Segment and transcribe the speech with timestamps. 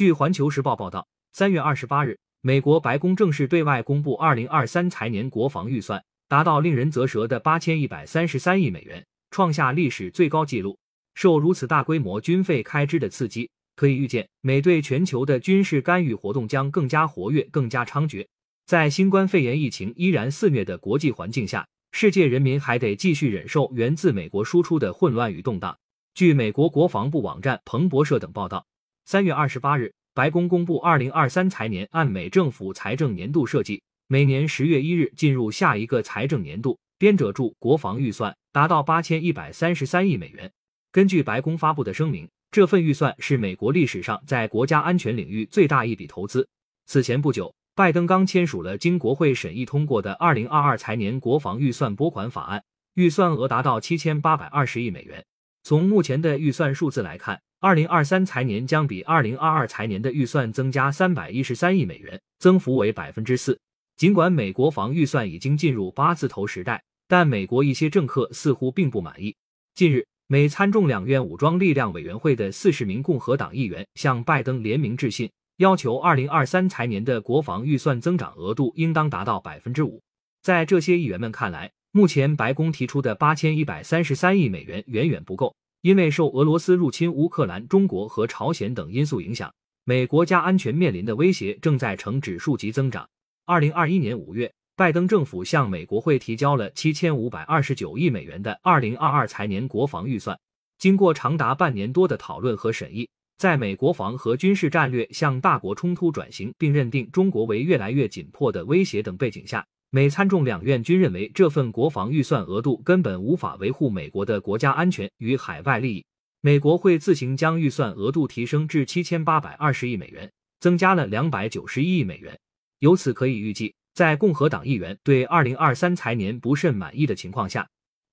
[0.00, 10.78] 据环球时报报道，三月二十八日，美国白宫正式对外公布二零二三财年国防预算达到令人啧舌的八千一百三十三亿美元，创下历史最高纪录。
[11.12, 18.26] 受如此大规模军费开支的刺激，可以预见，美对全球的军事干预活动将更加活跃、更加猖獗。
[18.64, 25.76] 在新冠肺炎疫情依然肆虐的国际环境下，世界人民还得继续忍受源自美国输出的混乱与动荡。
[26.14, 28.64] 据美国国防部网站彭博社等报道，
[29.10, 40.48] 三月二十八日，白宫公布二零二三财年按美政府财政年度设计，每年十月一日进入下一个财政年度，编者注国防预算达到八千一百三十三亿美元。
[40.92, 46.48] 根据白宫发布的声明，这份预算是美国历史上在国家安全领域最大一笔投资。
[46.86, 52.62] 此前不久，拜登刚签署了经国会审议通过的二零二二财年国防预算拨款法案，
[52.94, 55.24] 预算额达到七千八百二十亿美元。
[55.64, 63.60] 从目前的预算数字来看，二零二三财年将比二零二二财年的预算增加三百一十三亿美元，增幅为百分之四。
[63.98, 69.36] 尽管美国防预算已经进入八字头时代，但美国一些政客似乎并不满意。
[69.74, 80.00] 近日，美参众两院武装力量委员会的四十名共和党议员向拜登联名致信，要求二零二三财年的国防预算增长额度应当达到百分之五。
[80.40, 89.52] 在这些议员们看来，目前白宫提出的八千一百三十三亿美元远远不够，因为受俄罗斯入侵乌克兰、中国和朝鲜等因素影响，
[89.84, 93.08] 美国家安全面临的威胁正在呈指数级增长。
[93.46, 94.52] 二零二一年五月。
[94.76, 100.38] 拜登政府向美国会提交了七千五百二十九亿美元的二零二二财年国防预算。
[100.78, 116.04] 经过长达半年多的讨论和审议，在美国防和军事战略向大国冲突转型，并认定中国为越来越紧迫的威胁等背景下，美参众两院均认为这份国防预算额度根本无法维护美国的国家安全与海外利益。
[116.42, 120.30] 美国会自行将预算额度提升至七千八百二十亿美元，
[120.60, 122.38] 增加了两百九十一亿美元。
[122.78, 123.74] 由此可以预计。
[123.92, 127.68] 在共和党议员对二零二三财年不甚满意的情况下，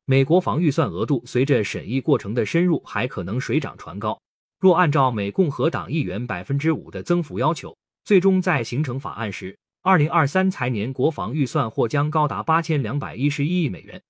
[0.06, 4.20] 美国防预算额度随着审议过程的深入，还可能水涨船高。
[4.60, 9.56] 若按照美共和党议员百分之五的增幅要求，最终在形成法案时，
[9.88, 14.04] 二零二三财年国防预算或将高达八千两百一十一亿美元。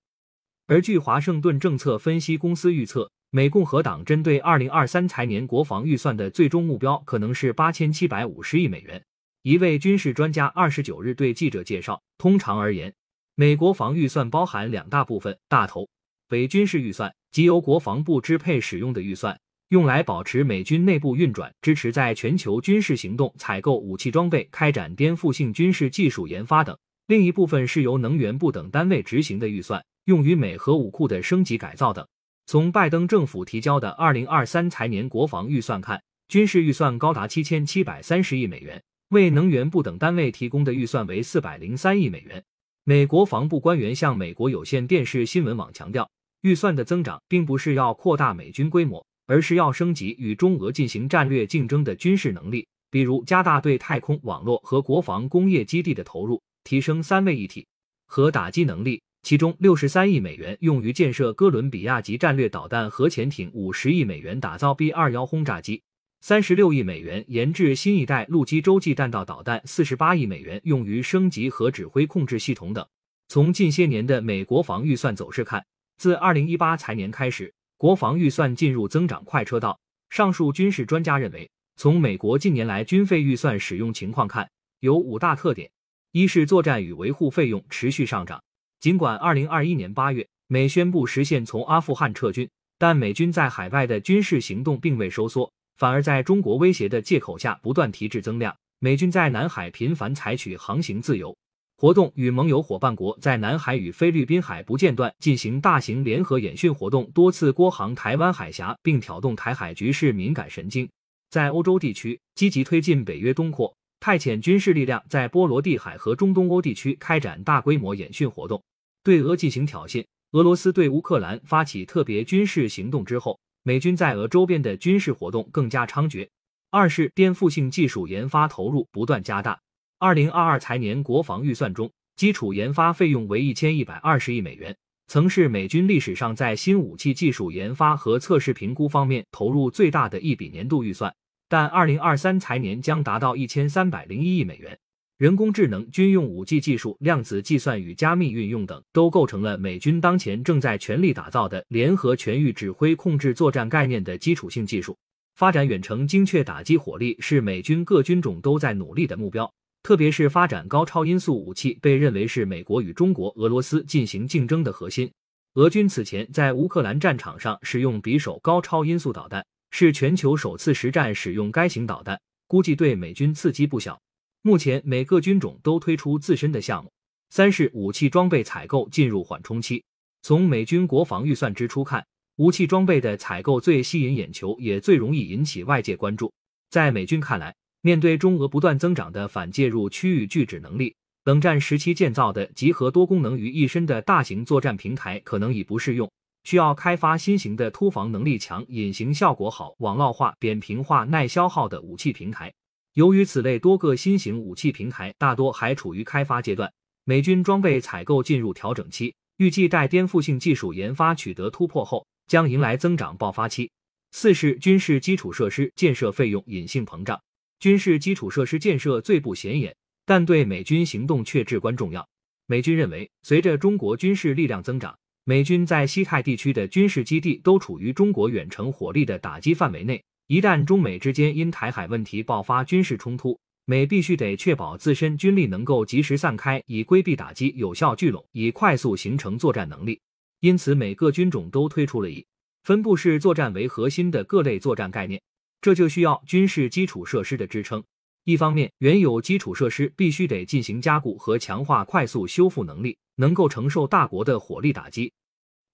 [0.66, 9.00] 而据华盛顿政策分析公司预测，美共和党针对二零二三财年国防预算的最终目标可能是八千七百五十亿美元。
[9.44, 12.92] 一位军事专家二十九日对记者介绍，通常而言，
[13.36, 15.88] 美国防预算包含两大部分：大头
[16.30, 19.40] 为军事预算，即由国防部支配使用的预算，
[19.70, 26.74] 用来保持美军内部运转，支持在全球军事行动、采购武器装备、开展颠覆性军事技术研发等；
[27.08, 32.08] 另一部分是由能源部等单位执行的预算，用于美核武库的升级改造等。
[32.46, 38.82] 从拜登政府提交的二零二三财年国防预算看，军事预算高达七千七百三十亿美元。
[39.10, 42.44] 为能源部等单位提供的预算为四百零三亿美元。
[42.84, 46.10] 美国防部官员向美国有线电视新闻网强调，
[46.42, 57.68] 预算的增长并不是要扩大美军规模，而是要升级与中俄进行战略竞争的军事能力，比如加大对太空、网络和国防工业基地的投入，提升三位一体
[58.08, 59.02] 和打击能力。
[59.24, 65.82] 其中六十三亿美元用于建设哥伦比亚级战略导弹核潜艇，五十亿美元打造 B 二幺轰炸机。
[66.22, 72.88] 三十六亿美元研制新一代陆基洲际弹道导弹，四十八亿美元用于升级和指挥控制系统等。
[73.28, 75.66] 从近些年的美国防预算走势看，
[75.98, 79.80] 自二零一八财年开始，国防预算进入增长快车道。
[80.10, 84.50] 上述军事专家认为，从美国近年来军费预算使用情况看，
[84.80, 85.70] 有五大特点：
[86.12, 88.42] 一是作战与维护费用持续上涨。
[88.80, 95.52] 尽管二零二一年八月美宣布实现从阿富汗撤军，但美军在海外的军事行动并未收缩。
[95.78, 101.38] 反而在中国威胁的借口下不断提质增量，美军在南海频繁采取航行自由
[101.80, 110.90] 活动，与盟友伙伴国在南海与菲律宾海不间断进行大型联合演训活动，多次郭航台湾海峡，并挑动台海局势敏感神经。
[111.30, 118.64] 在欧洲地区积极推进北约东扩，派遣军事力量在波罗的海和中东欧地区开展大规模演训活动，
[119.04, 120.04] 对俄进行挑衅。
[120.32, 123.40] 俄罗斯对乌克兰发起特别军事行动之后。
[123.64, 126.26] 美军在俄周边的军事活动更加猖獗。
[126.72, 129.60] 二是颠覆性技术研发投入不断加大。
[130.00, 134.78] 二零二二财年国防预算中，基础研发费用为一千一百二十亿美元，
[135.08, 141.12] 曾是美军历史上在新武器技术研发和测试评估方面投入最大的一笔年度预算。
[141.50, 144.78] 但二零二三财年将达到一千三百零一亿美元。
[145.18, 154.96] 人工智能、军用武器技术、量子计算与加密运用等，都构成了美军当前正在全力打造的联合全域指挥控制作战概念的基础性技术。
[155.34, 159.52] 发展远程精确打击火力是美军各军种都在努力的目标，
[159.88, 165.10] 特别是发展高超音速武器，被认为是美国与中国、俄罗斯进行竞争的核心。
[165.54, 169.42] 俄军此前在乌克兰战场上使用匕首高超音速导弹，
[169.72, 173.98] 是全球首次实战使用该型导弹，估计对美军刺激不小。
[174.42, 176.92] 目前每个军种都推出自身的项目。
[177.30, 179.82] 三是武器装备采购进入缓冲期。
[180.22, 182.06] 从美军国防预算支出看。
[182.36, 186.30] 武器装备的采购最吸引眼球，也最容易引起外界关注。
[186.70, 190.96] 在美军看来，面对中俄不断增长的反介入区域拒止能力，
[191.26, 196.12] 冷战时期建造的集合多功能于一身的大型作战平台可能已不适用，
[196.44, 202.54] 需要开发新型的突防能力强、隐形效果好、网络化、扁平化、耐消耗的武器平台。
[202.94, 206.72] 由于此类多个新型武器平台大多还处于开发阶段，
[207.06, 212.06] 美军装备采购进入调整期，预计待颠覆性技术研发取得突破后。
[212.28, 213.72] 将迎来增长爆发期。
[214.12, 217.18] 四是军事基础设施建设费用隐性膨胀。
[217.60, 219.76] 军事基础设施建设最不显眼，
[220.06, 222.08] 但对美军行动却至关重要。
[222.46, 230.04] 美军认为，随着中国军事力量增长，美军在西太地区的军事基地都处于中国远程火力的打击范围内。
[230.28, 240.00] 一旦中美之间因台海问题爆发军事冲突，美必须得确保自身军力能够及时散开，以规避打击，有效聚拢，以快速形成作战能力。
[240.42, 242.24] 因此，每个军种都推出了以
[242.64, 245.20] 分布式作战为核心的各类作战概念，
[245.62, 247.84] 这就需要军事基础设施的支撑。
[248.24, 255.12] 一方面，原有基础设施必须得进行加固和强化，快速修复能力，能够承受大国的火力打击；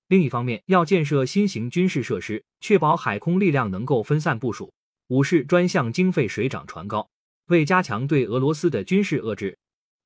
[0.07, 4.71] 另一方面，要建设新型军事设施，确保海空力量能够分散部署。
[5.07, 7.09] 五是专项经费水涨船高，
[7.47, 9.57] 为加强对俄罗斯的军事遏制，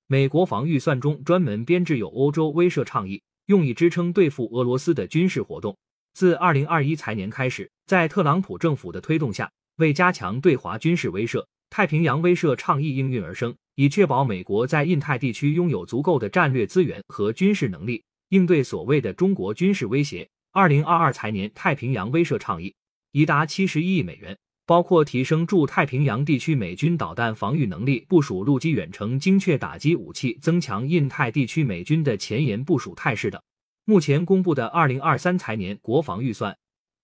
[0.08, 3.22] 美国防预算中专门编制有欧洲威慑倡议。
[3.48, 5.78] 用以支撑对付俄罗斯的军事活动。
[6.14, 20.28] 自二零二一财年开始，在特朗普政府的推动下，为加强对华军事威慑，太平洋威慑倡议应运而生，以确保美国在印太地区拥有足够的战略资源和军事能力，应对所谓的中国军事威胁。
[20.52, 22.74] 二零二二财年太平洋威慑倡议
[23.12, 24.38] 已达七十一亿美元。
[24.66, 33.42] 包括提升驻太平洋地区美军导弹防御能力、部署陆基远程精确打击武器、增强印太地区美军的前沿部署态势等。
[33.86, 36.54] 目前公布的二零二三财年国防预算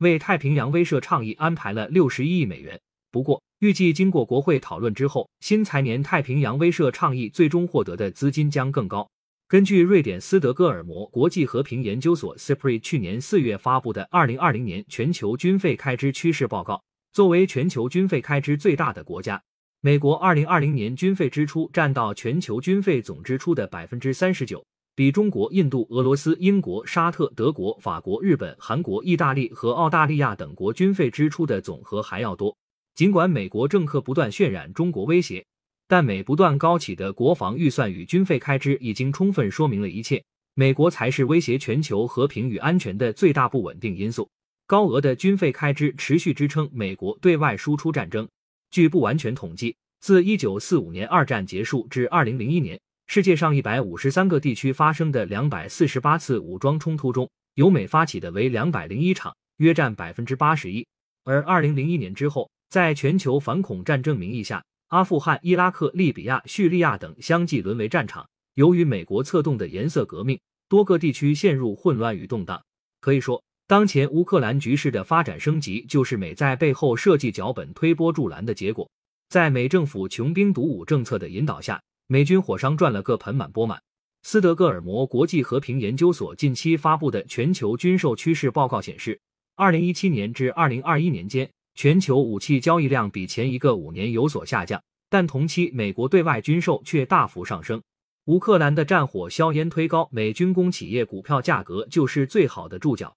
[0.03, 2.79] 为太平洋威慑倡议安排了六十一亿美元。
[3.09, 9.09] 不过，预计经过国会讨论之后，新财年太平洋威慑倡议最终获得的资金将更高。
[9.47, 16.83] 根据瑞典斯德哥尔摩国际和平研究所 （SIPRI） 去年四月发布的二零二零年全球军费开支趋势报告。
[17.11, 19.39] 作为全球军费开支最大的国家，
[19.81, 24.65] 美国二零二零年军费支出占到全球军费总支出的百分之三十九，
[24.95, 32.56] 比中国、印度、俄罗斯、英国、沙特、德国、法国、日本、韩国、意大利和澳大利亚等国军费支出的总和还要多。
[32.94, 35.44] 尽管美国政客不断渲染中国威胁，
[35.88, 40.24] 但美不断高起的国防预算与军费开支已经充分说明了一切。
[40.54, 44.30] 美国才是威胁全球和平与安全的最大不稳定因素。
[44.68, 48.30] 高额的军费开支持续支撑美国对外输出战争。
[48.69, 60.85] 据不完全统计，自一九四五年二战结束至二零零一年，世界上一百五十三个地区发生的两百四十八次武装冲突中，由美发起的为两百零一场，约占百分之八十一。
[61.23, 68.28] 而二零零一年之后，在全球反恐战争名义下，阿富汗、伊拉克、利比亚、叙利亚等相继沦为战场。
[68.56, 72.63] 由于美国策动的颜色革命，多个地区陷入混乱与动荡。
[72.99, 73.44] 可以说。
[73.66, 78.87] 当前乌克兰局势的发展升级，就是美在背后设计脚本、推波助澜的结果。
[79.30, 83.81] 在美政府穷兵黩武政策的引导下，美军火商赚了个盆满钵满。
[84.24, 89.19] 斯德哥尔摩国际和平研究所近期发布的全球军售趋势报告显示，
[89.56, 97.81] 二零一七年至二零二一年间，全球武器交易量比前一个五年有所下降，但同期美国对外军售却大幅上升。
[98.26, 103.14] 乌克兰的战火硝烟推高美军工企业股票价格，就是最好的注脚。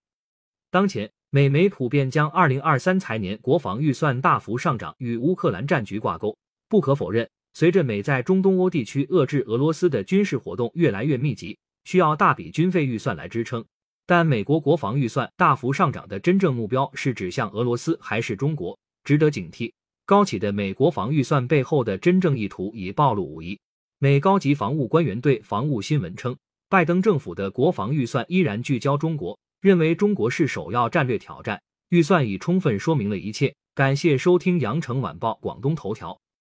[0.71, 6.37] 当前，美媒普遍将二零二三财年国防预算大幅上涨与乌克兰战局挂钩。
[6.69, 13.65] 不可否认，随着美在中东欧地区遏制俄罗斯的军事活动越来越密集，需要大笔军费预算来支撑。
[14.05, 18.79] 但美国国防预算大幅上涨的真正目标是指向俄罗斯还是中国？
[19.05, 19.73] 值得警惕。
[20.05, 23.59] 高企的美国防预算背后的真正意图已暴露无遗。
[24.01, 26.37] 美高级防务官员对防务新闻称，
[26.69, 29.39] 拜登政府的国防预算依然聚焦中国。
[29.63, 31.59] 认为中国是首要战略挑战，
[31.89, 33.55] 预算已充分说明了一切。
[33.75, 36.21] 感谢收听羊城晚报广东头条。